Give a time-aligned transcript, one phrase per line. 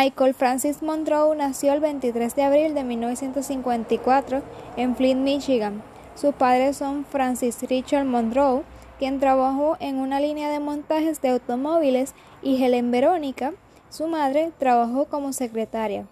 [0.00, 4.42] Michael Francis Monroe nació el 23 de abril de 1954
[4.76, 5.82] en Flint, Michigan.
[6.14, 8.62] Sus padres son Francis Richard Monroe,
[9.00, 13.54] quien trabajó en una línea de montajes de automóviles, y Helen Verónica,
[13.90, 16.06] su madre, trabajó como secretaria.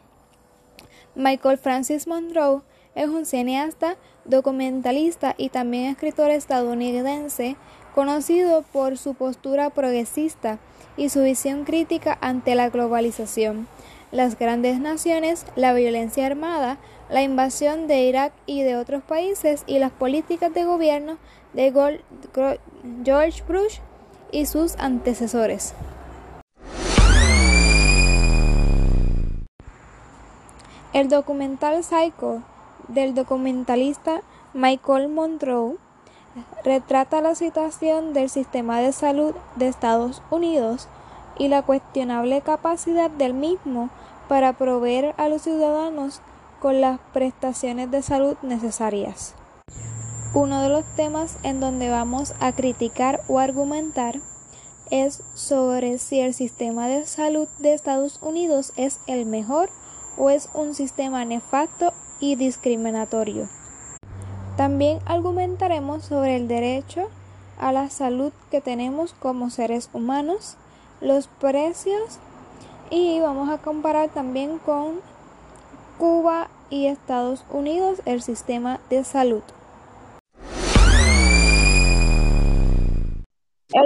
[1.15, 2.63] Michael Francis Monroe
[2.97, 7.55] es un cineasta, documentalista y también escritor estadounidense
[7.97, 10.59] conocido por su postura progresista
[10.99, 13.67] y su visión crítica ante la globalización,
[14.13, 16.77] las grandes naciones, la violencia armada,
[17.09, 21.17] la invasión de Irak y de otros países y las políticas de gobierno
[21.55, 21.73] de
[23.03, 23.79] George Bush
[24.31, 25.73] y sus antecesores.
[30.93, 32.43] El documental Psycho
[32.89, 34.21] del documentalista
[34.53, 35.79] Michael Monroe
[36.65, 40.89] retrata la situación del sistema de salud de Estados Unidos
[41.39, 43.91] y la cuestionable capacidad del mismo
[44.29, 46.21] para proveer a los ciudadanos
[46.61, 49.35] con las prestaciones de salud necesarias.
[50.35, 54.21] Uno de los temas en donde vamos a criticar o argumentar
[54.91, 59.71] es sobre si el sistema de salud de Estados Unidos es el mejor
[60.17, 63.49] o es un sistema nefasto y discriminatorio.
[64.57, 67.09] También argumentaremos sobre el derecho
[67.59, 70.57] a la salud que tenemos como seres humanos,
[71.01, 72.19] los precios
[72.91, 75.01] y vamos a comparar también con
[75.99, 79.43] Cuba y Estados Unidos el sistema de salud.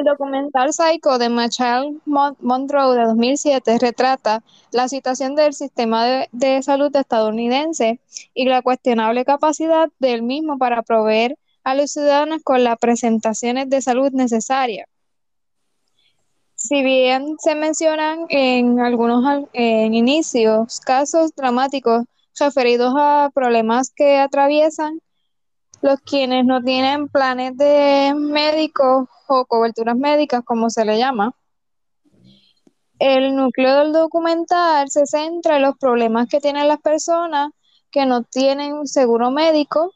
[0.01, 6.95] El documental Psycho de Michael Monroe de 2007 retrata la situación del sistema de, salud
[6.97, 8.01] estadounidense
[8.33, 13.83] y la cuestionable capacidad del mismo para proveer a los ciudadanos con las presentaciones de
[13.83, 14.89] salud necesarias.
[16.55, 19.23] Si bien se mencionan en algunos
[19.53, 22.05] inicios casos dramáticos
[22.39, 24.99] referidos a problemas que atraviesan
[25.83, 31.35] los quienes no tienen planes de médicos o coberturas médicas, como se le llama.
[32.99, 37.51] El núcleo del documental se centra en los problemas que tienen las personas
[37.91, 39.93] que no tienen seguro médico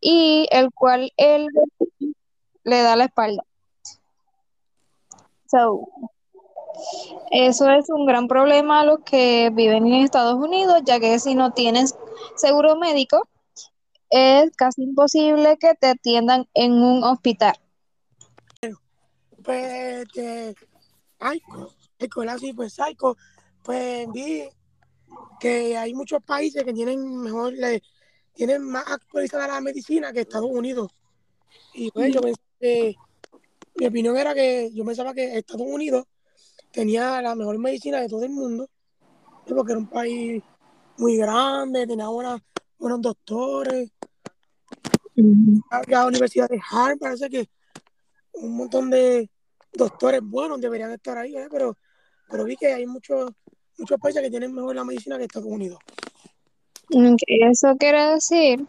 [0.00, 1.46] y el cual él
[2.64, 3.44] le da la espalda.
[7.30, 11.34] eso es un gran problema a los que viven en Estados Unidos, ya que si
[11.34, 11.94] no tienes
[12.36, 13.22] seguro médico,
[14.12, 17.54] es casi imposible que te atiendan en un hospital.
[19.42, 20.54] Pues, de
[21.98, 23.16] escuela así, pues Psycho,
[23.62, 24.44] pues vi
[25.40, 27.82] que hay muchos países que tienen mejor, le,
[28.34, 30.92] tienen más actualizada la medicina que Estados Unidos.
[31.72, 32.96] Y pues yo pensé
[33.76, 36.04] mi opinión era que yo pensaba que Estados Unidos
[36.70, 38.68] tenía la mejor medicina de todo el mundo,
[39.48, 40.42] porque era un país
[40.98, 43.90] muy grande, tenía buenos doctores,
[45.86, 47.48] la Universidad de Harvard, parece que
[48.34, 49.28] un montón de
[49.72, 51.48] doctores buenos deberían estar ahí, ¿eh?
[51.50, 51.76] pero,
[52.28, 53.30] pero vi que hay muchos
[53.78, 55.78] muchos países que tienen mejor la medicina que Estados Unidos.
[57.26, 58.66] Eso quiere decir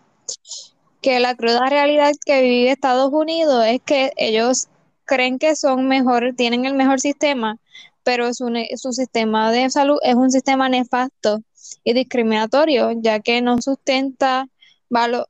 [1.01, 4.67] que la cruda realidad que vive Estados Unidos es que ellos
[5.05, 7.57] creen que son mejor, tienen el mejor sistema,
[8.03, 11.41] pero su, su sistema de salud es un sistema nefasto
[11.83, 14.47] y discriminatorio, ya que no sustenta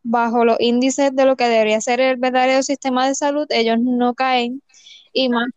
[0.03, 4.13] bajo los índices de lo que debería ser el verdadero sistema de salud, ellos no
[4.13, 4.62] caen.
[5.13, 5.47] Y más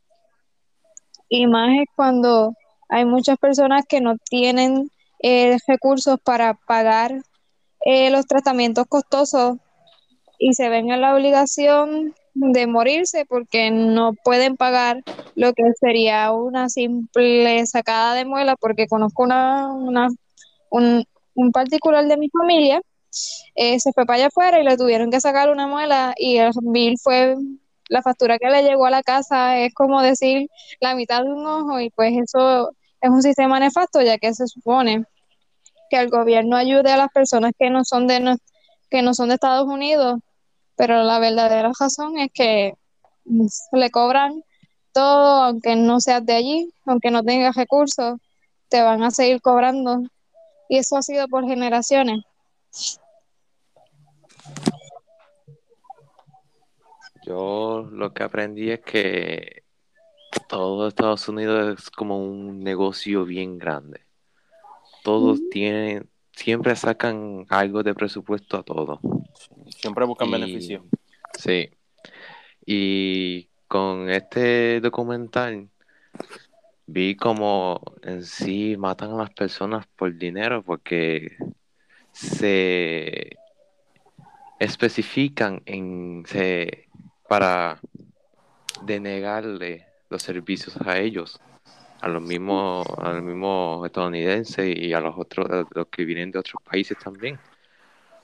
[1.29, 2.55] y más es cuando
[2.89, 4.91] hay muchas personas que no tienen
[5.23, 7.23] eh, recursos para pagar
[7.85, 9.59] eh, los tratamientos costosos
[10.39, 15.03] y se ven en la obligación de morirse porque no pueden pagar
[15.35, 20.09] lo que sería una simple sacada de muela porque conozco una, una
[20.71, 22.83] un, un particular de mi familia
[23.55, 26.51] eh, se fue para allá afuera y le tuvieron que sacar una muela y el
[26.63, 27.37] bill fue
[27.89, 30.49] la factura que le llegó a la casa es como decir
[30.81, 32.71] la mitad de un ojo y pues eso
[33.01, 35.05] es un sistema nefasto ya que se supone
[35.89, 38.37] que el gobierno ayude a las personas que no son de
[38.91, 40.21] que no son de Estados Unidos,
[40.77, 42.75] pero la verdadera razón es que
[43.73, 44.43] le cobran
[44.93, 48.19] todo aunque no seas de allí, aunque no tengas recursos,
[48.69, 50.03] te van a seguir cobrando
[50.69, 52.25] y eso ha sido por generaciones.
[57.27, 59.65] Yo lo que aprendí es que
[60.49, 64.01] todo Estados Unidos es como un negocio bien grande.
[65.03, 69.01] Todos tienen, siempre sacan algo de presupuesto a todo.
[69.69, 70.85] Siempre buscan beneficios.
[71.37, 71.71] Sí.
[72.65, 75.69] Y con este documental
[76.87, 81.37] vi como en sí matan a las personas por dinero porque
[82.13, 83.37] se
[84.61, 86.86] especifican en se,
[87.29, 87.81] para
[88.83, 91.41] denegarle los servicios a ellos,
[92.01, 96.31] a los mismos, a los mismos estadounidenses y a los otros, a los que vienen
[96.31, 97.39] de otros países también.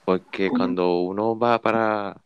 [0.04, 2.16] Porque cuando uno va para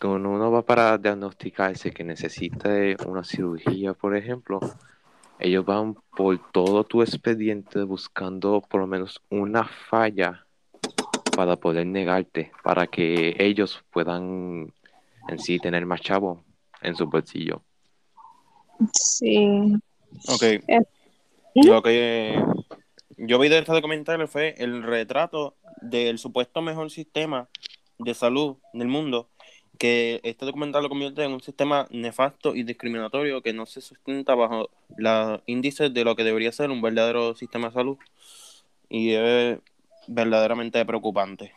[0.00, 2.68] cuando uno va para diagnosticarse que necesita
[3.06, 4.60] una cirugía, por ejemplo,
[5.38, 10.44] ellos van por todo tu expediente buscando por lo menos una falla
[11.34, 14.72] para poder negarte, para que ellos puedan
[15.28, 16.44] en sí tener más chavo
[16.82, 17.62] en su bolsillo.
[18.92, 19.74] Sí.
[20.28, 20.42] Ok.
[20.42, 20.62] Eh,
[21.54, 22.40] Lo que
[23.16, 27.48] yo vi de este documental fue el retrato del supuesto mejor sistema
[27.98, 29.28] de salud del mundo,
[29.76, 34.34] que este documental lo convierte en un sistema nefasto y discriminatorio que no se sustenta
[34.34, 37.98] bajo los índices de lo que debería ser un verdadero sistema de salud.
[38.88, 39.58] Y es
[40.06, 41.52] verdaderamente preocupante.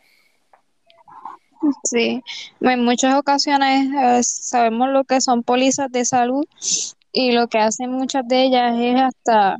[1.84, 2.22] Sí,
[2.60, 6.44] en muchas ocasiones eh, sabemos lo que son pólizas de salud
[7.12, 9.56] y lo que hacen muchas de ellas es hasta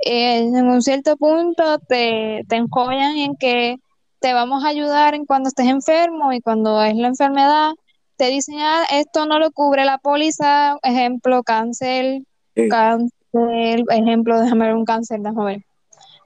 [0.00, 3.76] eh, en un cierto punto te, te enjollan en que
[4.20, 7.72] te vamos a ayudar en cuando estés enfermo y cuando es la enfermedad
[8.16, 12.22] te dicen, ah, esto no lo cubre la póliza, ejemplo, cáncer,
[12.56, 12.68] Sí.
[12.68, 15.64] cáncer, ejemplo, déjame ver un cáncer, déjame ver.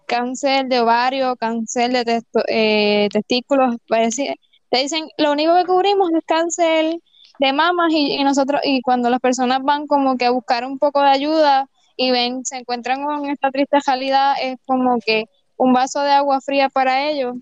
[0.06, 4.36] Cáncer de ovario, cáncer de testo- eh, testículos, parece-
[4.72, 6.96] te dicen, lo único que cubrimos es cáncer
[7.38, 10.78] de mamas y, y nosotros, y cuando las personas van como que a buscar un
[10.78, 11.66] poco de ayuda
[11.96, 15.24] y ven, se encuentran con esta triste realidad, es como que
[15.58, 17.34] un vaso de agua fría para ellos,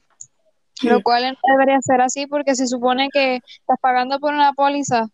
[0.74, 0.88] Sí.
[0.88, 5.06] lo cual no debería ser así porque se supone que estás pagando por una póliza,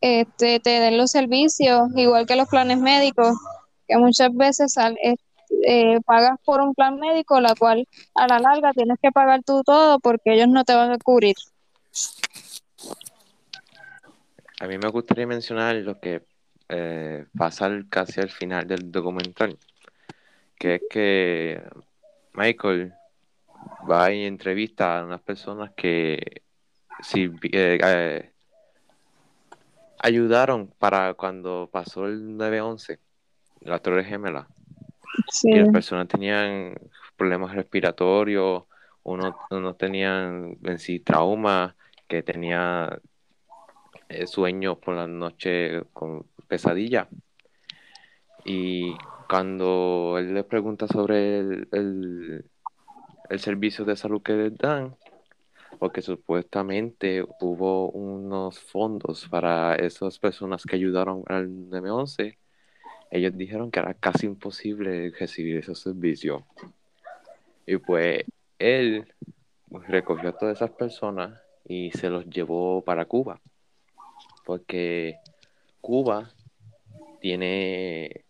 [0.00, 3.36] este, te den los servicios, igual que los planes médicos,
[3.88, 5.16] que muchas veces sal- eh,
[5.66, 9.62] eh, pagas por un plan médico, la cual a la larga tienes que pagar tú
[9.64, 11.36] todo porque ellos no te van a cubrir.
[14.60, 16.22] A mí me gustaría mencionar lo que
[16.68, 19.56] eh, pasa casi al final del documental,
[20.58, 21.62] que es que
[22.34, 22.92] Michael
[23.90, 26.42] va y entrevista a unas personas que
[27.02, 28.32] sí, eh, eh,
[29.98, 32.98] ayudaron para cuando pasó el 9-11,
[33.60, 34.48] la Torre Gemela,
[35.28, 36.74] Sí, y las personas tenían
[37.16, 38.64] problemas respiratorios,
[39.02, 41.74] unos uno tenían en sí trauma,
[42.06, 43.00] que tenía
[44.08, 47.08] eh, sueños por la noche con pesadilla.
[48.44, 48.94] Y
[49.28, 52.50] cuando él le pregunta sobre el, el,
[53.28, 54.96] el servicio de salud que les dan,
[55.78, 62.38] porque supuestamente hubo unos fondos para esas personas que ayudaron al 911,
[63.10, 66.42] ellos dijeron que era casi imposible recibir esos servicios.
[67.66, 68.24] Y pues
[68.58, 69.06] él
[69.86, 73.40] recogió a todas esas personas y se los llevó para Cuba,
[74.44, 75.18] porque
[75.80, 76.30] Cuba
[77.20, 78.24] tiene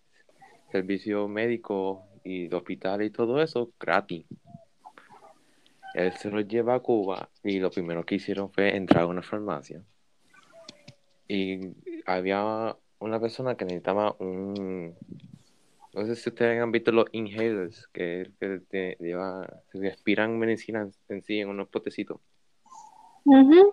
[0.72, 4.26] servicio médico y de hospital y todo eso gratis.
[5.94, 9.22] Él se los lleva a Cuba y lo primero que hicieron fue entrar a una
[9.22, 9.82] farmacia.
[11.26, 11.72] Y
[12.06, 14.94] había una persona que necesitaba un...
[15.94, 20.38] No sé si ustedes han visto los inhalers, que, es que te lleva, se respiran
[20.38, 22.20] medicina en, sí en unos potecitos.
[23.24, 23.72] Ujú.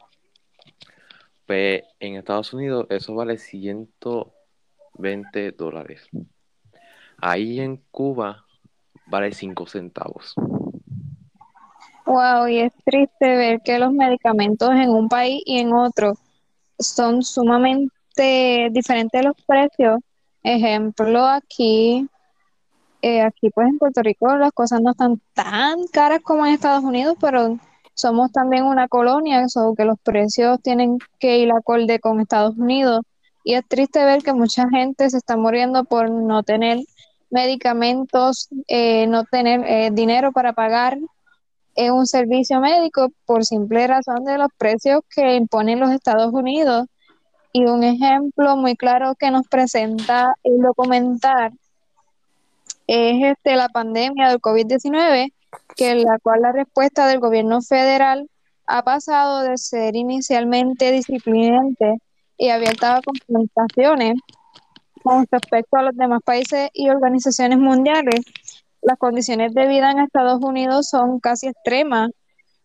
[1.46, 6.10] Pues en Estados Unidos eso vale 120 dólares.
[7.18, 8.46] Ahí en Cuba
[9.06, 10.34] vale 5 centavos.
[12.06, 16.14] Wow, y es triste ver que los medicamentos en un país y en otro
[16.78, 17.95] son sumamente
[18.72, 20.00] diferentes los precios.
[20.44, 22.08] Ejemplo, aquí,
[23.02, 26.84] eh, aquí pues en Puerto Rico las cosas no están tan caras como en Estados
[26.84, 27.58] Unidos, pero
[27.96, 33.02] somos también una colonia, eso que los precios tienen que ir acorde con Estados Unidos.
[33.44, 36.80] Y es triste ver que mucha gente se está muriendo por no tener
[37.30, 40.98] medicamentos, eh, no tener eh, dinero para pagar
[41.76, 46.88] eh, un servicio médico por simple razón de los precios que imponen los Estados Unidos.
[47.56, 51.54] Y un ejemplo muy claro que nos presenta el documental
[52.86, 55.32] es este, la pandemia del COVID-19,
[55.78, 58.30] que la cual la respuesta del gobierno federal
[58.68, 62.00] ha pasado de ser inicialmente disciplinante
[62.38, 64.16] y abierta a confrontaciones
[65.02, 68.20] con respecto a los demás países y organizaciones mundiales.
[68.82, 72.12] Las condiciones de vida en Estados Unidos son casi extremas,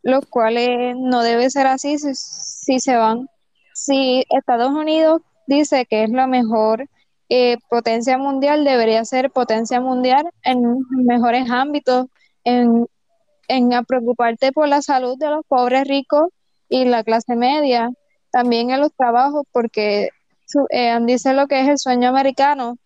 [0.03, 3.29] los cuales no debe ser así si, si se van.
[3.81, 6.87] Si Estados Unidos dice que es la mejor
[7.31, 12.07] eh, potencia mundial debería ser potencia mundial en mejores ámbitos,
[12.45, 12.87] en,
[13.49, 16.29] en preocuparte por la salud de los pobres ricos
[16.69, 17.89] y la clase media,
[18.31, 20.11] también en los trabajos, porque
[20.69, 22.77] eh, dice lo que es el sueño americano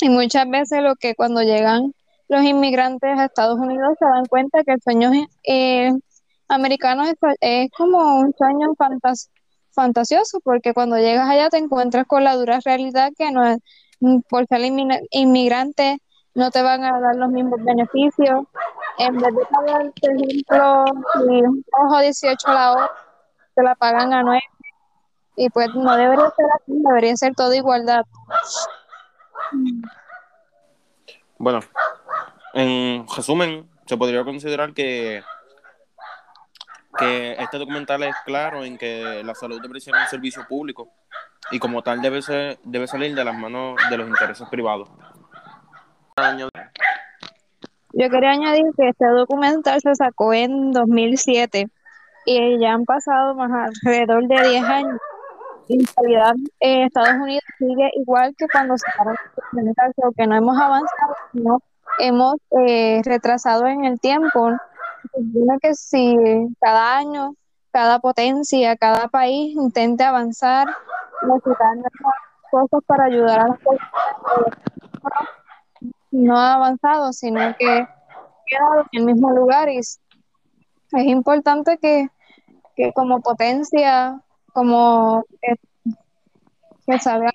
[0.00, 1.92] y muchas veces lo que cuando llegan
[2.28, 5.12] los inmigrantes a Estados Unidos se dan cuenta que el sueño
[5.44, 5.92] eh,
[6.48, 8.74] americano es, como un sueño
[9.78, 13.58] fantasioso, porque cuando llegas allá te encuentras con la dura realidad que no es,
[14.28, 14.60] por ser
[15.12, 15.98] inmigrante
[16.34, 18.46] no te van a dar los mismos beneficios.
[18.98, 20.84] En vez de pagar, por ejemplo,
[21.28, 22.90] si trabajo 18 la hora,
[23.54, 24.42] te la pagan a 9
[25.36, 28.04] y pues no debería ser así, debería ser todo igualdad.
[31.38, 31.60] Bueno,
[32.54, 35.22] en resumen, se podría considerar que,
[36.98, 40.88] que este documental es claro en que la salud debe ser un servicio público
[41.50, 44.88] y como tal debe, ser, debe salir de las manos de los intereses privados.
[47.92, 51.68] Yo quería añadir que este documental se sacó en 2007
[52.26, 55.00] y ya han pasado más alrededor de 10 años
[55.68, 58.86] en realidad eh, Estados Unidos sigue igual que cuando se
[59.96, 61.62] o que no hemos avanzado, sino
[61.98, 64.50] hemos eh, retrasado en el tiempo.
[65.12, 66.16] Se que si
[66.60, 67.34] cada año,
[67.70, 70.66] cada potencia, cada país intente avanzar,
[72.50, 75.28] cosas para ayudar a las personas,
[76.10, 77.88] no ha avanzado, sino que ha
[78.46, 79.68] quedado en el mismo lugar.
[79.68, 80.00] Y es
[80.90, 82.08] importante que,
[82.74, 84.20] que como potencia
[84.52, 85.54] como que,
[86.86, 87.30] que salgan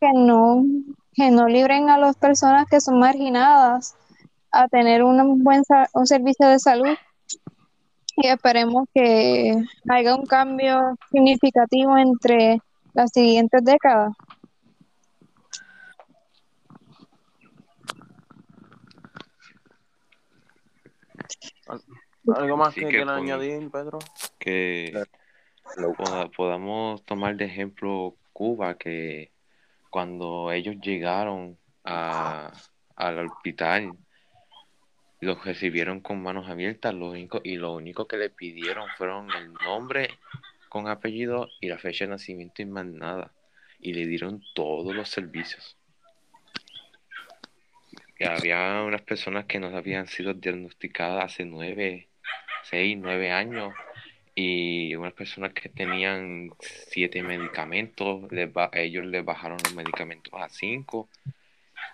[0.00, 0.64] que no,
[1.12, 3.96] que no libren a las personas que son marginadas
[4.58, 5.62] a tener un buen
[5.94, 6.96] un servicio de salud
[8.16, 9.54] y esperemos que
[9.88, 12.58] haya un cambio significativo entre
[12.92, 14.12] las siguientes décadas.
[22.34, 24.00] ¿Algo más que, quieran añadir, Pedro?
[24.40, 25.04] Que
[26.36, 29.30] podamos tomar de ejemplo Cuba, que
[29.88, 32.50] cuando ellos llegaron a,
[32.96, 33.92] al hospital,
[35.20, 39.52] los recibieron con manos abiertas lo único, y lo único que le pidieron fueron el
[39.52, 40.10] nombre
[40.68, 43.32] con apellido y la fecha de nacimiento y más nada.
[43.80, 45.76] Y le dieron todos los servicios.
[48.20, 52.08] Había unas personas que no habían sido diagnosticadas hace nueve,
[52.64, 53.72] seis, nueve años
[54.34, 58.28] y unas personas que tenían siete medicamentos,
[58.72, 61.08] ellos les bajaron los medicamentos a cinco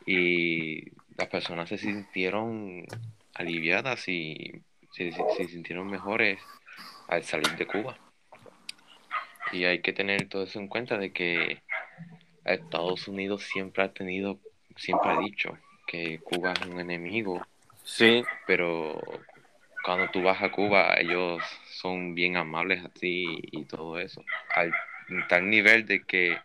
[0.07, 2.87] y las personas se sintieron
[3.35, 4.63] aliviadas y
[4.93, 5.13] se,
[5.49, 6.41] sintieron mejores
[7.09, 7.99] al salir de Cuba.
[9.53, 11.63] Y hay que tener todo eso en cuenta de que
[12.45, 14.39] Estados Unidos siempre ha tenido,
[14.77, 17.47] siempre ha dicho que Cuba es un enemigo.
[17.83, 18.25] Sí.
[18.47, 19.01] Pero
[19.85, 24.25] cuando tú vas a Cuba, ellos son bien amables a ti y todo eso.
[24.51, 24.73] Al
[25.29, 26.39] tal nivel de que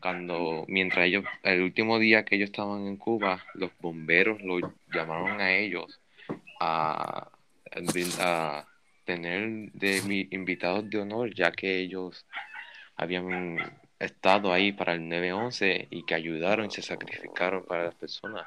[0.00, 4.58] cuando, mientras ellos, el último día que ellos estaban en Cuba, los bomberos lo
[4.92, 6.00] llamaron a ellos
[6.60, 7.28] a,
[8.20, 8.66] a
[9.04, 12.26] tener de invitados de honor, ya que ellos
[12.96, 13.58] habían
[13.98, 18.46] estado ahí para el 9-11 y que ayudaron y se sacrificaron para las personas.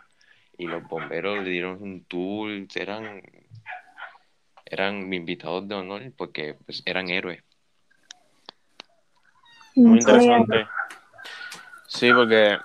[0.57, 3.21] Y los bomberos le dieron un tour, eran
[4.65, 7.43] eran invitados de honor porque pues, eran héroes.
[9.75, 10.65] Muy interesante.
[12.03, 12.57] Sí, porque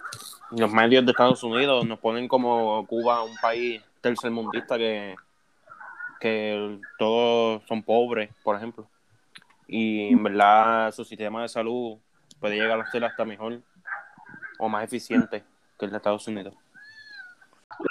[0.50, 5.14] los medios de Estados Unidos nos ponen como Cuba un país tercermundista que,
[6.18, 8.88] que todos son pobres, por ejemplo.
[9.68, 11.98] Y en verdad su sistema de salud
[12.40, 13.60] puede llegar a ser hasta mejor
[14.58, 15.44] o más eficiente
[15.78, 16.54] que el de Estados Unidos.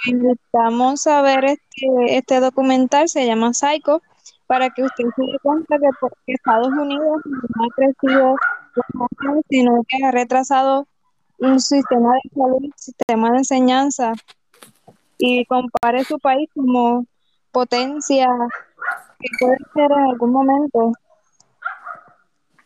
[0.04, 1.86] Invitamos a ver este,
[2.18, 4.02] este documental, se llama Psycho,
[4.46, 8.36] para que usted se dé cuenta que Estados Unidos no ha crecido,
[9.48, 10.86] sino que ha retrasado
[11.38, 14.12] un sistema de salud, sistema de enseñanza,
[15.18, 17.04] y compare su país como
[17.50, 18.28] potencia
[19.18, 20.92] que puede ser en algún momento.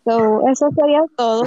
[0.04, 1.44] eso sería todo.